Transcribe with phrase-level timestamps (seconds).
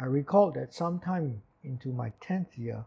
[0.00, 2.84] I recall that sometime into my 10th year,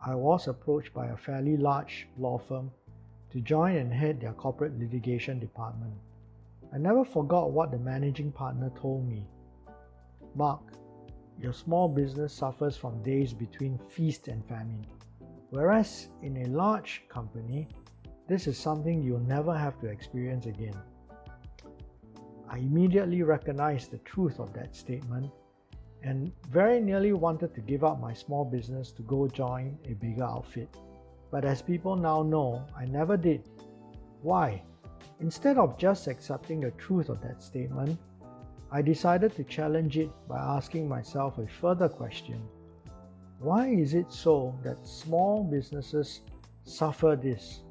[0.00, 2.70] I was approached by a fairly large law firm
[3.32, 5.92] to join and head their corporate litigation department.
[6.72, 9.26] I never forgot what the managing partner told me.
[10.34, 10.62] Mark,
[11.38, 14.86] your small business suffers from days between feast and famine.
[15.50, 17.68] Whereas in a large company,
[18.28, 20.78] this is something you'll never have to experience again.
[22.48, 25.30] I immediately recognized the truth of that statement
[26.02, 30.24] and very nearly wanted to give up my small business to go join a bigger
[30.24, 30.74] outfit.
[31.30, 33.48] But as people now know, I never did.
[34.22, 34.62] Why?
[35.20, 37.98] Instead of just accepting the truth of that statement,
[38.72, 42.40] I decided to challenge it by asking myself a further question
[43.38, 46.22] Why is it so that small businesses
[46.64, 47.62] suffer this?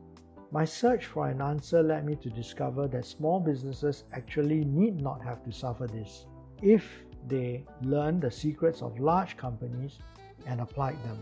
[0.51, 5.21] My search for an answer led me to discover that small businesses actually need not
[5.23, 6.25] have to suffer this
[6.61, 9.99] if they learned the secrets of large companies
[10.45, 11.19] and applied them.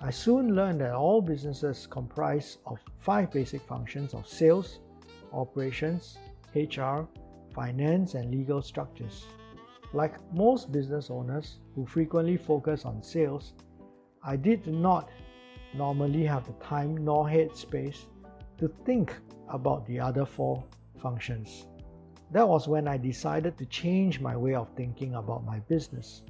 [0.00, 4.80] I soon learned that all businesses comprise of five basic functions of sales,
[5.32, 6.18] operations,
[6.54, 7.06] HR,
[7.54, 9.26] finance, and legal structures.
[9.92, 13.54] Like most business owners who frequently focus on sales,
[14.22, 15.10] I did not
[15.74, 18.04] normally have the time nor headspace
[18.58, 19.14] to think
[19.48, 20.64] about the other four
[21.00, 21.66] functions.
[22.32, 26.22] That was when I decided to change my way of thinking about my business.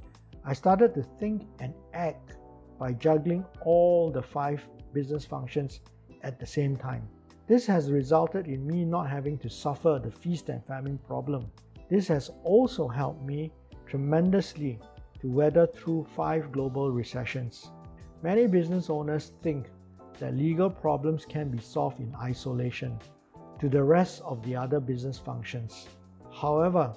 [0.43, 2.37] I started to think and act
[2.79, 5.81] by juggling all the five business functions
[6.23, 7.07] at the same time.
[7.47, 11.51] This has resulted in me not having to suffer the feast and famine problem.
[11.87, 13.51] This has also helped me
[13.85, 14.79] tremendously
[15.19, 17.69] to weather through five global recessions.
[18.23, 19.69] Many business owners think
[20.17, 22.97] that legal problems can be solved in isolation
[23.61, 25.87] to the rest of the other business functions.
[26.33, 26.95] However,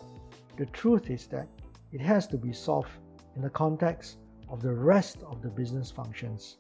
[0.57, 1.47] the truth is that
[1.93, 2.89] it has to be solved
[3.37, 4.17] in the context
[4.49, 6.57] of the rest of the business functions.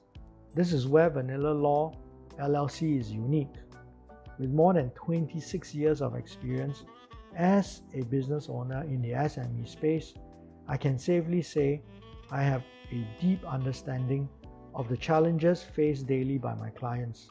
[0.55, 1.95] This is where Vanilla Law
[2.39, 3.55] LLC is unique.
[4.39, 6.85] With more than 26 years of experience
[7.35, 10.13] as a business owner in the SME space,
[10.69, 11.81] I can safely say
[12.31, 12.63] I have
[12.93, 14.29] a deep understanding
[14.75, 17.31] of the challenges faced daily by my clients,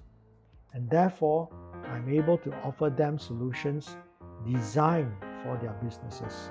[0.73, 1.49] and therefore
[1.93, 3.97] I'm able to offer them solutions
[4.43, 6.49] designed for their businesses.